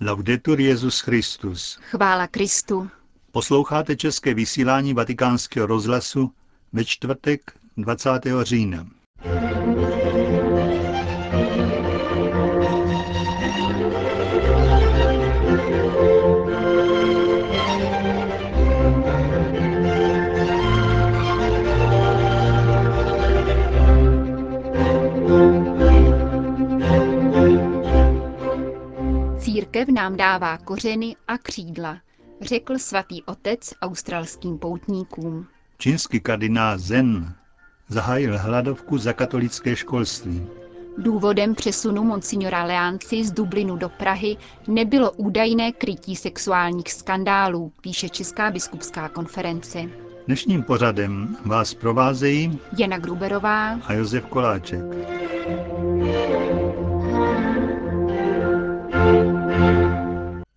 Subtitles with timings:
[0.00, 1.78] Laudetur Jezus Christus.
[1.90, 2.90] Chvála Kristu.
[3.32, 6.32] Posloucháte české vysílání Vatikánského rozhlasu
[6.72, 8.10] ve čtvrtek 20.
[8.42, 8.86] října.
[29.76, 31.98] Církev nám dává kořeny a křídla,
[32.40, 35.46] řekl svatý otec australským poutníkům.
[35.78, 37.34] Čínský kardinál Zen
[37.88, 40.46] zahájil hladovku za katolické školství.
[40.98, 44.36] Důvodem přesunu monsignora Leánci z Dublinu do Prahy
[44.68, 49.78] nebylo údajné krytí sexuálních skandálů, píše Česká biskupská konference.
[50.26, 54.80] Dnešním pořadem vás provázejí Jana Gruberová a Josef Koláček.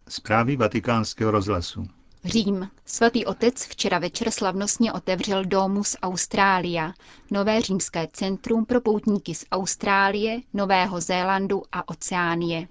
[0.09, 1.87] Zprávy vatikánského rozhlasu.
[2.25, 2.69] Řím.
[2.85, 6.93] Svatý otec včera večer slavnostně otevřel Domus Australia,
[7.31, 12.67] nové římské centrum pro poutníky z Austrálie, Nového Zélandu a Oceánie.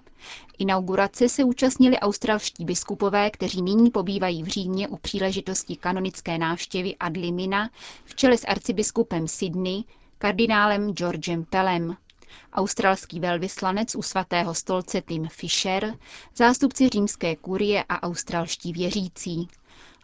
[0.59, 7.69] Inaugurace se účastnili australští biskupové, kteří nyní pobývají v Římě u příležitosti kanonické návštěvy Adlimina
[8.05, 9.83] v čele s arcibiskupem Sydney,
[10.17, 11.95] kardinálem Georgem Pelem
[12.53, 15.95] australský velvyslanec u svatého stolce Tim Fisher,
[16.35, 19.47] zástupci římské kurie a australští věřící.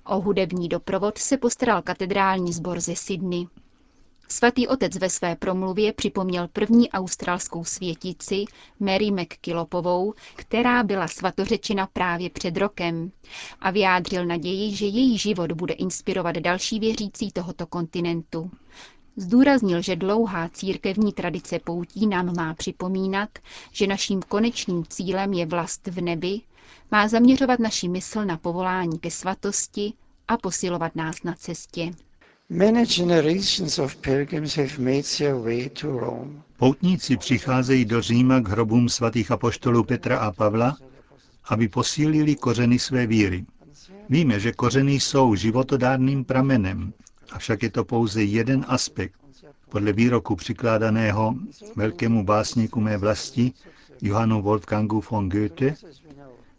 [0.06, 3.48] O hudební doprovod se postaral katedrální sbor ze Sydney.
[4.30, 8.46] Svatý otec ve své promluvě připomněl první australskou světici
[8.80, 13.12] Mary McKillopovou, která byla svatořečena právě před rokem
[13.60, 18.52] a vyjádřil naději, že její život bude inspirovat další věřící tohoto kontinentu.
[19.18, 23.30] Zdůraznil, že dlouhá církevní tradice poutí nám má připomínat,
[23.72, 26.42] že naším konečným cílem je vlast v nebi,
[26.92, 29.94] má zaměřovat naši mysl na povolání ke svatosti
[30.28, 31.92] a posilovat nás na cestě.
[36.58, 40.78] Poutníci přicházejí do Říma k hrobům svatých apoštolů Petra a Pavla,
[41.50, 43.46] aby posílili kořeny své víry.
[44.10, 46.94] Víme, že kořeny jsou životodárným pramenem,
[47.32, 49.20] Avšak je to pouze jeden aspekt.
[49.70, 51.36] Podle výroku přikládaného
[51.76, 53.52] velkému básníku mé vlasti,
[54.02, 55.76] Johannu Wolfgangu von Goethe,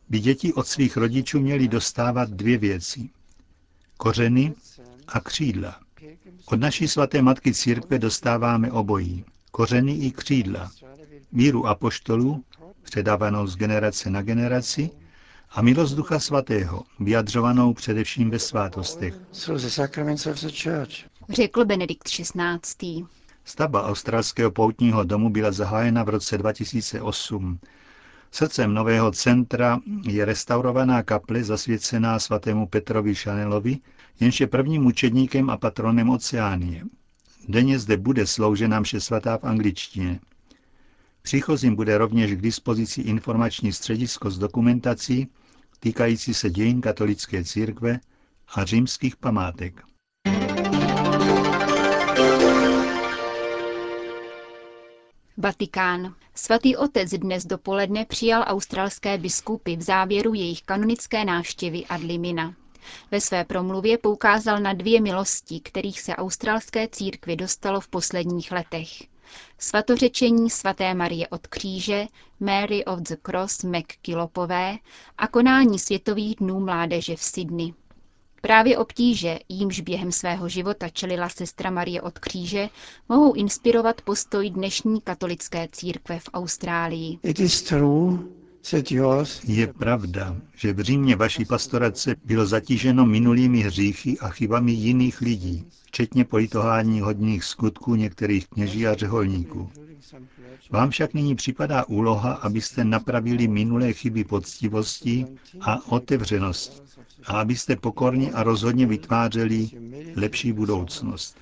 [0.09, 3.11] by děti od svých rodičů měly dostávat dvě věci.
[3.97, 4.55] Kořeny
[5.09, 5.81] a křídla.
[6.47, 9.25] Od naší svaté matky církve dostáváme obojí.
[9.51, 10.71] Kořeny i křídla.
[11.33, 12.45] Míru apoštolů,
[12.83, 14.91] předávanou z generace na generaci,
[15.51, 19.15] a milost Ducha Svatého, vyjadřovanou především ve svátostech.
[21.29, 23.05] Řekl Benedikt XVI.
[23.45, 27.59] Stavba australského poutního domu byla zahájena v roce 2008.
[28.31, 33.79] Srdcem nového centra je restaurovaná kaple zasvěcená svatému Petrovi Šanelovi,
[34.21, 36.85] jenž je prvním učedníkem a patronem Oceánie.
[37.49, 40.21] Denně zde bude sloužena mše svatá v angličtině.
[41.27, 45.29] Příchozím bude rovněž k dispozici informační středisko s dokumentací
[45.81, 48.01] týkající se dějin katolické církve
[48.55, 49.83] a římských památek.
[55.37, 56.15] Vatikán.
[56.35, 62.55] Svatý otec dnes dopoledne přijal australské biskupy v závěru jejich kanonické návštěvy Adlimina.
[63.11, 69.16] Ve své promluvě poukázal na dvě milosti, kterých se australské církvi dostalo v posledních letech.
[69.59, 72.07] Svatořečení svaté Marie od kříže,
[72.41, 74.77] Mary of the Cross McKillopové
[75.19, 77.75] a konání Světových dnů mládeže v Sydney.
[78.41, 82.69] Právě obtíže, jímž během svého života čelila sestra Marie od kříže,
[83.09, 87.19] mohou inspirovat postoj dnešní katolické církve v Austrálii.
[89.45, 95.67] Je pravda, že v Římě vaší pastorace bylo zatíženo minulými hříchy a chybami jiných lidí,
[95.85, 99.71] včetně politohání hodných skutků některých kněží a řeholníků.
[100.71, 105.27] Vám však nyní připadá úloha, abyste napravili minulé chyby poctivostí
[105.61, 106.81] a otevřenosti
[107.27, 109.69] a abyste pokorně a rozhodně vytvářeli
[110.17, 111.37] lepší budoucnost.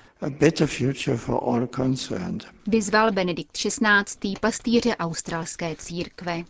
[2.67, 4.33] Vyzval Benedikt XVI.
[4.41, 6.43] pastýře australské církve.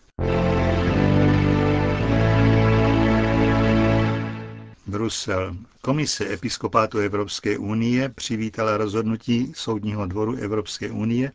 [4.87, 5.57] Brusel.
[5.81, 11.31] Komise Episkopátu Evropské unie přivítala rozhodnutí Soudního dvoru Evropské unie,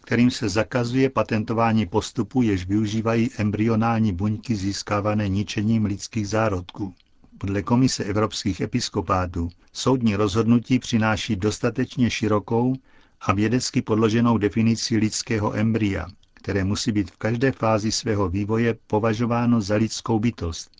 [0.00, 6.94] kterým se zakazuje patentování postupu, jež využívají embryonální buňky získávané ničením lidských zárodků.
[7.38, 12.74] Podle Komise evropských episkopátů soudní rozhodnutí přináší dostatečně širokou
[13.20, 19.60] a vědecky podloženou definici lidského embrya, které musí být v každé fázi svého vývoje považováno
[19.60, 20.70] za lidskou bytost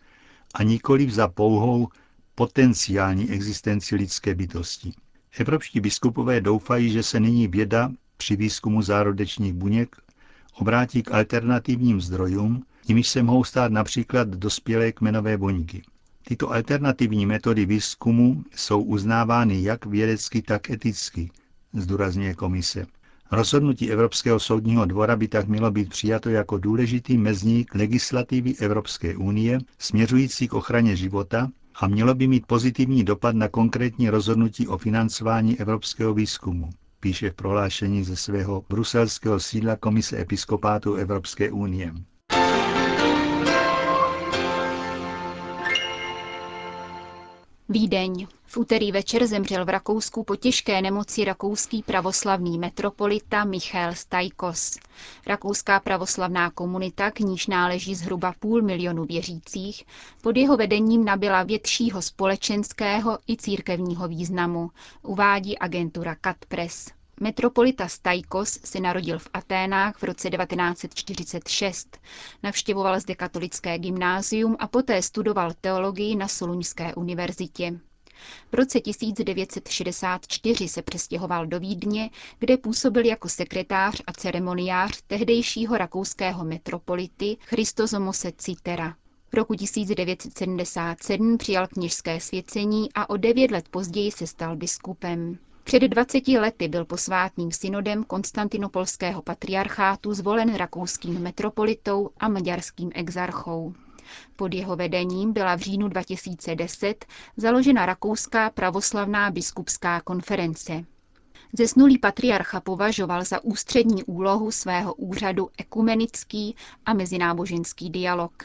[0.55, 1.89] a nikoliv za pouhou
[2.35, 4.93] potenciální existenci lidské bytosti.
[5.39, 9.97] Evropští biskupové doufají, že se nyní věda při výzkumu zárodečních buněk
[10.55, 15.83] obrátí k alternativním zdrojům, nimiž se mohou stát například dospělé kmenové buňky.
[16.29, 21.31] Tyto alternativní metody výzkumu jsou uznávány jak vědecky, tak eticky,
[21.73, 22.87] zdůrazňuje komise.
[23.33, 29.59] Rozhodnutí Evropského soudního dvora by tak mělo být přijato jako důležitý mezník legislativy Evropské unie
[29.79, 35.61] směřující k ochraně života a mělo by mít pozitivní dopad na konkrétní rozhodnutí o financování
[35.61, 36.71] evropského výzkumu,
[37.01, 41.93] píše v prohlášení ze svého bruselského sídla Komise episkopátu Evropské unie.
[47.75, 48.27] Vídeň.
[48.47, 54.79] V úterý večer zemřel v Rakousku po těžké nemoci rakouský pravoslavný metropolita Michal Stajkos.
[55.27, 59.85] Rakouská pravoslavná komunita, k níž náleží zhruba půl milionu věřících,
[60.23, 64.71] pod jeho vedením nabyla většího společenského i církevního významu,
[65.03, 66.94] uvádí agentura Katpres.
[67.21, 71.99] Metropolita Stajkos se narodil v Aténách v roce 1946.
[72.43, 77.81] Navštěvoval zde katolické gymnázium a poté studoval teologii na Soluňské univerzitě.
[78.53, 86.45] V roce 1964 se přestěhoval do Vídně, kde působil jako sekretář a ceremoniář tehdejšího rakouského
[86.45, 88.95] metropolity Christozomose Citera.
[89.33, 95.39] V roku 1977 přijal kněžské svěcení a o devět let později se stal biskupem.
[95.65, 103.75] Před 20 lety byl posvátným synodem konstantinopolského patriarchátu zvolen rakouským metropolitou a maďarským exarchou.
[104.37, 107.05] Pod jeho vedením byla v říjnu 2010
[107.37, 110.85] založena Rakouská pravoslavná biskupská konference.
[111.53, 116.57] Zesnulý patriarcha považoval za ústřední úlohu svého úřadu ekumenický
[116.87, 118.43] a mezináboženský dialog.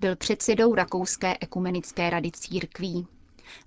[0.00, 3.06] Byl předsedou Rakouské ekumenické rady církví.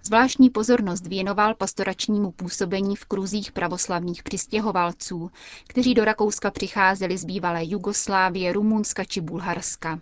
[0.03, 5.31] Zvláštní pozornost věnoval pastoračnímu působení v kruzích pravoslavných přistěhovalců,
[5.68, 10.00] kteří do Rakouska přicházeli z bývalé Jugoslávie, Rumunska či Bulharska.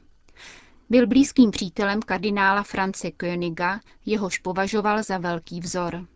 [0.89, 6.07] Byl blízkým přítelem kardinála France Königa, jehož považoval za velký vzor.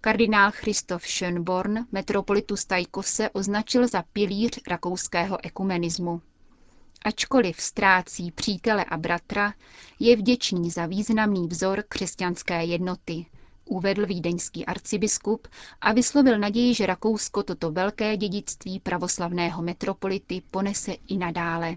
[0.00, 6.22] Kardinál Christoph Schönborn metropolitu Stajkose označil za pilíř rakouského ekumenismu.
[7.04, 9.54] Ačkoliv ztrácí přítele a bratra,
[10.00, 13.26] je vděčný za významný vzor křesťanské jednoty,
[13.64, 15.48] uvedl vídeňský arcibiskup
[15.80, 21.76] a vyslovil naději, že Rakousko toto velké dědictví pravoslavného metropolity ponese i nadále.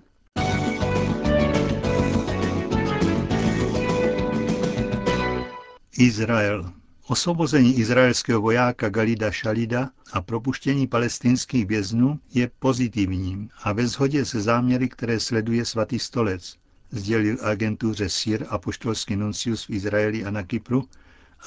[5.98, 6.81] Izrael.
[7.12, 14.42] Osvobození izraelského vojáka Galida Šalida a propuštění palestinských věznů je pozitivním a ve shodě se
[14.42, 16.56] záměry, které sleduje svatý stolec,
[16.92, 20.88] sdělil agentuře SIR apoštolský nuncius v Izraeli a na Kypru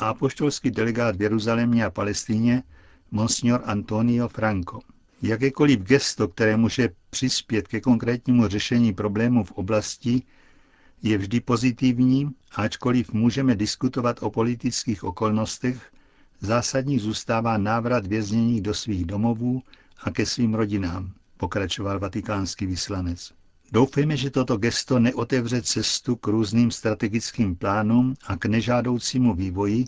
[0.00, 2.62] a apoštolský delegát v Jeruzalémě a Palestíně
[3.10, 4.80] Monsignor Antonio Franco.
[5.22, 10.22] Jakékoliv gesto, které může přispět ke konkrétnímu řešení problémů v oblasti,
[11.04, 15.92] je vždy pozitivní, ačkoliv můžeme diskutovat o politických okolnostech,
[16.40, 19.62] zásadní zůstává návrat vězněných do svých domovů
[20.02, 23.32] a ke svým rodinám, pokračoval vatikánský vyslanec.
[23.72, 29.84] Doufejme, že toto gesto neotevře cestu k různým strategickým plánům a k nežádoucímu vývoji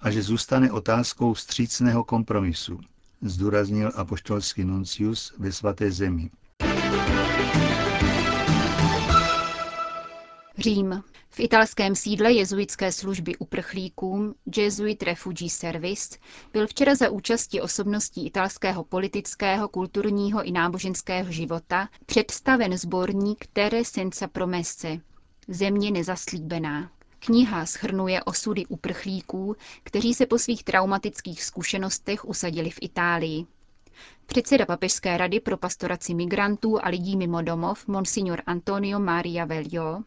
[0.00, 2.80] a že zůstane otázkou vstřícného kompromisu,
[3.22, 6.30] zdůraznil apoštolský nuncius ve svaté zemi.
[10.64, 11.02] Řím.
[11.28, 16.18] V italském sídle jezuitské služby uprchlíkům Jesuit Refugee Service
[16.52, 24.28] byl včera za účasti osobností italského politického, kulturního i náboženského života představen sborník Terre senza
[24.28, 25.00] promesse
[25.48, 26.90] Země nezaslíbená.
[27.18, 33.46] Kniha schrnuje osudy uprchlíků, kteří se po svých traumatických zkušenostech usadili v Itálii.
[34.26, 40.02] Předseda Papežské rady pro pastoraci migrantů a lidí mimo domov, monsignor Antonio Maria Velio,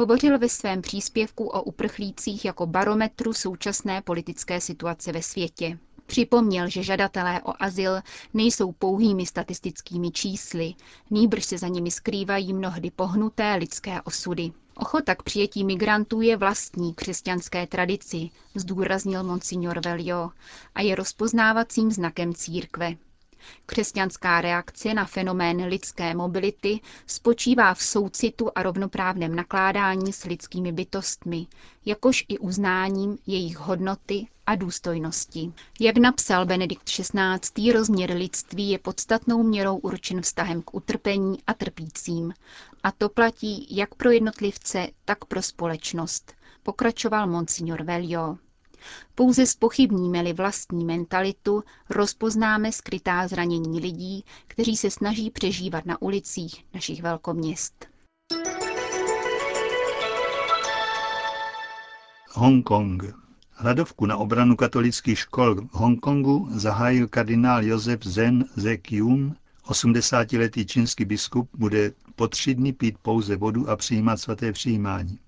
[0.00, 5.78] Hovořil ve svém příspěvku o uprchlících jako barometru současné politické situace ve světě.
[6.06, 8.00] Připomněl, že žadatelé o azyl
[8.34, 10.74] nejsou pouhými statistickými čísly,
[11.10, 14.52] nýbrž se za nimi skrývají mnohdy pohnuté lidské osudy.
[14.76, 20.30] Ochota k přijetí migrantů je vlastní křesťanské tradici, zdůraznil monsignor Velio,
[20.74, 22.96] a je rozpoznávacím znakem církve.
[23.66, 31.46] Křesťanská reakce na fenomén lidské mobility spočívá v soucitu a rovnoprávném nakládání s lidskými bytostmi,
[31.86, 35.52] jakož i uznáním jejich hodnoty a důstojnosti.
[35.80, 42.32] Jak napsal Benedikt XVI., rozměr lidství je podstatnou měrou určen vztahem k utrpení a trpícím.
[42.82, 48.36] A to platí jak pro jednotlivce, tak pro společnost, pokračoval monsignor Velio.
[49.14, 57.02] Pouze spochybníme-li vlastní mentalitu, rozpoznáme skrytá zranění lidí, kteří se snaží přežívat na ulicích našich
[57.02, 57.86] velkoměst.
[62.32, 63.04] Hongkong.
[63.52, 69.36] Hladovku na obranu katolických škol v Hongkongu zahájil kardinál Josef Zen Zekiun,
[69.68, 75.18] 80-letý čínský biskup, bude po tři dny pít pouze vodu a přijímat svaté přijímání.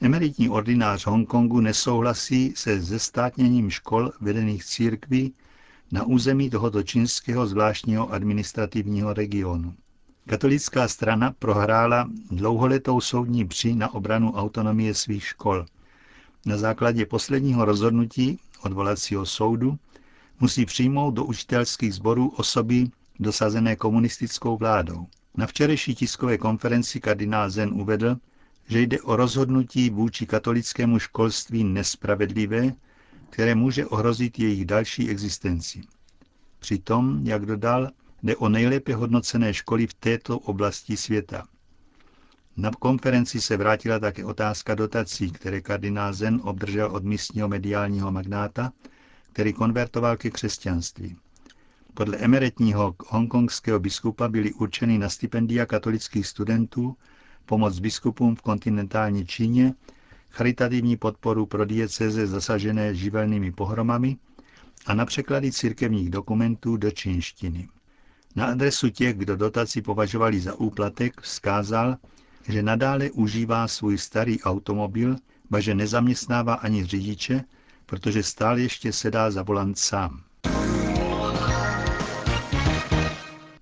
[0.00, 5.34] Emeritní ordinář Hongkongu nesouhlasí se zestátněním škol vedených církví
[5.92, 9.74] na území tohoto čínského zvláštního administrativního regionu.
[10.28, 15.66] Katolická strana prohrála dlouholetou soudní při na obranu autonomie svých škol.
[16.46, 19.78] Na základě posledního rozhodnutí odvolacího soudu
[20.40, 25.06] musí přijmout do učitelských sborů osoby dosazené komunistickou vládou.
[25.36, 28.16] Na včerejší tiskové konferenci kardinál Zen uvedl,
[28.68, 32.72] že jde o rozhodnutí vůči katolickému školství nespravedlivé,
[33.30, 35.80] které může ohrozit jejich další existenci.
[36.58, 37.90] Přitom, jak dodal,
[38.22, 41.46] jde o nejlépe hodnocené školy v této oblasti světa.
[42.56, 48.72] Na konferenci se vrátila také otázka dotací, které kardinál Zen obdržel od místního mediálního magnáta,
[49.32, 51.16] který konvertoval ke křesťanství.
[51.94, 56.96] Podle emeritního hongkongského biskupa byly určeny na stipendia katolických studentů
[57.46, 59.74] pomoc biskupům v kontinentální Číně,
[60.30, 64.16] charitativní podporu pro dieceze zasažené živelnými pohromami
[64.86, 67.68] a na překlady církevních dokumentů do čínštiny.
[68.36, 71.96] Na adresu těch, kdo dotaci považovali za úplatek, vzkázal,
[72.48, 75.16] že nadále užívá svůj starý automobil,
[75.50, 77.44] baže nezaměstnává ani řidiče,
[77.86, 80.20] protože stále ještě sedá za volant sám.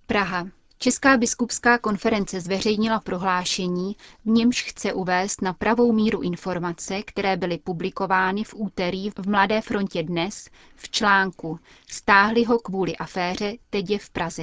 [0.07, 0.62] Praha.
[0.83, 7.59] Česká biskupská konference zveřejnila prohlášení, v němž chce uvést na pravou míru informace, které byly
[7.59, 13.99] publikovány v úterý v Mladé frontě dnes v článku Stáhli ho kvůli aféře, teď je
[13.99, 14.43] v Praze.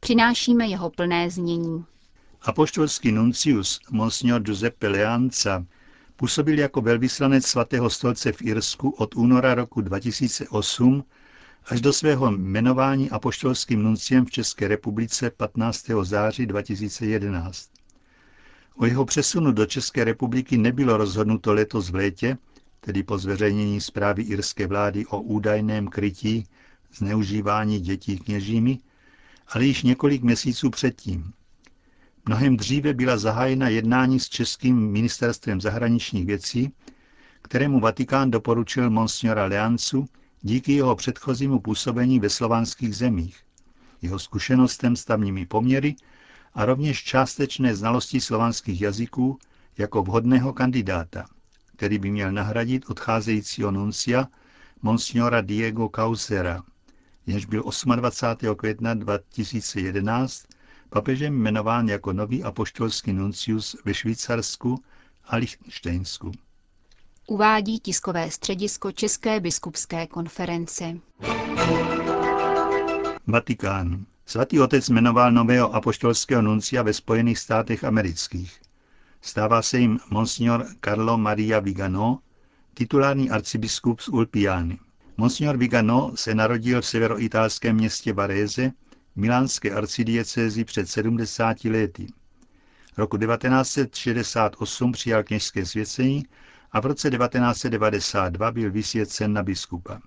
[0.00, 1.84] Přinášíme jeho plné znění.
[2.42, 5.64] Apoštolský nuncius Monsignor Giuseppe Leanza
[6.16, 11.04] působil jako velvyslanec svatého stolce v Irsku od února roku 2008
[11.66, 15.86] až do svého jmenování apoštolským nunciem v České republice 15.
[16.02, 17.70] září 2011.
[18.76, 22.38] O jeho přesunu do České republiky nebylo rozhodnuto letos v létě,
[22.80, 26.46] tedy po zveřejnění zprávy irské vlády o údajném krytí
[26.94, 28.78] zneužívání dětí kněžími,
[29.48, 31.32] ale již několik měsíců předtím.
[32.26, 36.72] Mnohem dříve byla zahájena jednání s Českým ministerstvem zahraničních věcí,
[37.42, 40.08] kterému Vatikán doporučil monsignora Leancu
[40.42, 43.40] díky jeho předchozímu působení ve slovanských zemích,
[44.02, 45.94] jeho zkušenostem s tamními poměry
[46.54, 49.38] a rovněž částečné znalosti slovanských jazyků
[49.78, 51.26] jako vhodného kandidáta,
[51.76, 54.28] který by měl nahradit odcházejícího nuncia
[54.82, 56.62] monsignora Diego Causera,
[57.26, 57.62] jenž byl
[57.96, 58.54] 28.
[58.56, 60.46] května 2011
[60.90, 64.82] papežem jmenován jako nový apoštolský nuncius ve Švýcarsku
[65.24, 66.32] a Lichtensteinsku
[67.32, 70.84] uvádí tiskové středisko České biskupské konference.
[73.26, 74.04] Vatikán.
[74.26, 78.60] Svatý otec jmenoval nového apoštolského nuncia ve Spojených státech amerických.
[79.20, 82.18] Stává se jim monsignor Carlo Maria Vigano,
[82.74, 84.78] titulární arcibiskup z Ulpiány.
[85.16, 88.72] Monsignor Vigano se narodil v severoitalském městě Varese,
[89.16, 92.06] milánské arcidiecézi před 70 lety.
[92.96, 96.24] Roku 1968 přijal kněžské svěcení
[96.72, 100.00] a v roce 1992 byl vysvěcen na biskupa.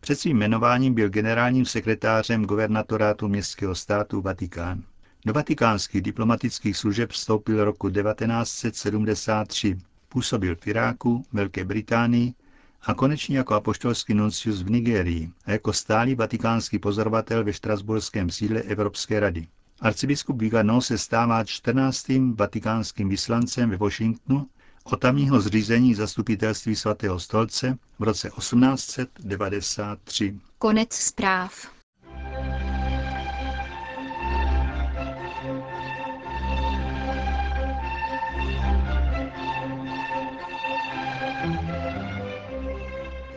[0.00, 4.82] Před svým jmenováním byl generálním sekretářem guvernatorátu městského státu Vatikán.
[5.26, 9.78] Do vatikánských diplomatických služeb vstoupil roku 1973.
[10.08, 12.34] Působil v Iráku, Velké Británii
[12.82, 18.60] a konečně jako apoštolský nuncius v Nigérii a jako stálý vatikánský pozorovatel ve štrasburském sídle
[18.60, 19.46] Evropské rady.
[19.80, 22.06] Arcibiskup Vigano se stává 14.
[22.34, 24.46] vatikánským vyslancem ve Washingtonu
[24.96, 30.40] tamního zřízení zastupitelství svatého stolce v roce 1893.
[30.58, 31.78] Konec zpráv.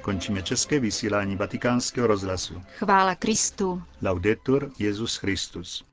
[0.01, 2.62] končíme české vysílání vatikánského rozhlasu.
[2.77, 3.84] Chvála Kristu.
[4.01, 5.90] Laudetur Jezus Christus.